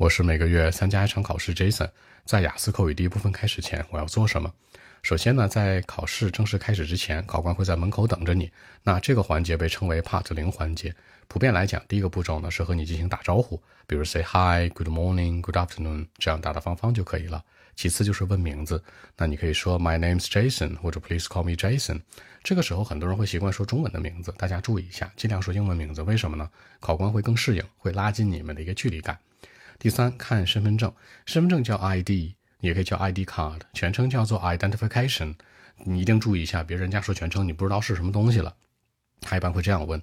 [0.00, 1.90] 我是每个月参加一场考试，Jason。
[2.24, 4.50] 在雅思口语第一部分开始前，我要做什么？
[5.02, 8.50] 首先呢，在考试正式开始之前，考官会在门口等着你。
[8.82, 10.94] 那这个环节被称为 Part 零环节。
[11.28, 17.44] 普遍来讲，第一个步骤呢是和你进行打招呼，比如 Say Hi, Good morning, Good afternoon，这样大大方方就可以了。
[17.76, 18.82] 其次就是问名字，
[19.18, 22.00] 那你可以说 My name's Jason，或者 Please call me Jason。
[22.42, 26.00] 这个时候很多人会习惯说中文的名字，大家注意一下，尽量说英文名字。
[26.00, 26.48] 为什么呢？
[26.80, 29.18] 考官会更适应，会拉近你们的一个距离感。
[29.80, 30.92] 第三，看身份证，
[31.24, 35.34] 身份证叫 ID，也可以叫 ID card，全称叫做 identification。
[35.78, 38.54] 你一定注意一下，别人家说全称，你不知道是什么东西了。
[39.22, 39.98] 他一般会这样问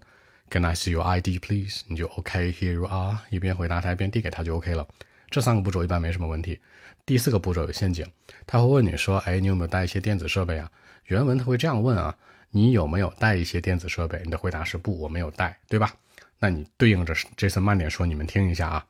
[0.50, 1.84] ：Can I see your ID, please？
[1.86, 4.88] 你就 OK，Here you are，一边回答他一边递给他就 OK 了。
[5.30, 6.60] 这三个步骤一般没什么问题。
[7.06, 8.04] 第四个步骤有陷阱，
[8.48, 10.72] 他会问你说：哎，你有没有带一些电子设备啊？
[11.06, 12.18] 原文他会这样问啊：
[12.50, 14.20] 你有没有带一些电子设备？
[14.26, 15.94] 你的回答是不，我没有带，对吧？
[16.40, 18.84] 那你对应着这次慢点说，你们听一下啊。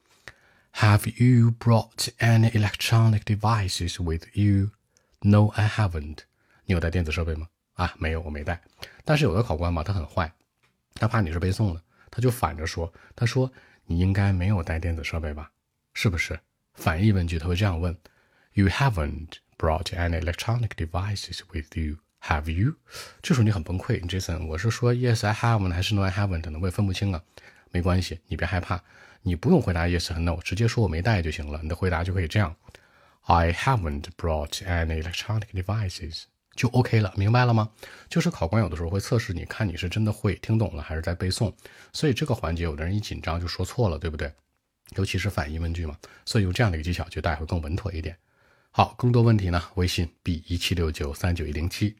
[0.79, 4.69] Have you brought any electronic devices with you?
[5.23, 6.19] No, I haven't.
[6.65, 7.47] 你有带电子设备吗？
[7.73, 8.61] 啊，没有，我没带。
[9.03, 10.31] 但是有的考官嘛，他很坏，
[10.93, 13.51] 他怕你是背诵的，他就反着说，他说
[13.87, 15.49] 你应该没有带电子设备吧？
[15.95, 16.39] 是不是？
[16.75, 17.97] 反义问句他会这样问
[18.53, 22.75] ：You haven't brought any electronic devices with you, have you？
[23.23, 26.59] 这时候你很崩溃，Jason，我是说 Yes, I have 呢，还是 No, I haven't 呢？
[26.61, 27.23] 我也分不清啊。
[27.77, 28.81] 没关系，你别害怕。
[29.21, 31.59] 你不用回答 yes 和 no，直接说我没带就行了。
[31.61, 32.55] 你的回答就可以这样
[33.25, 36.23] ：I haven't brought any electronic devices，
[36.55, 37.69] 就 OK 了，明白了吗？
[38.09, 41.53] 就是考官有的时候会测试你看你是真的会听懂了还是在背诵，
[41.93, 44.33] 所以这个环节有的人一紧张就说错了，对不对？
[44.95, 48.17] 尤其是反义问句嘛，所以用这样的一个技巧去带会更稳妥一点。
[48.71, 49.61] 好，更多问题呢？
[49.75, 51.95] 微信 b 一七六九三九一零七。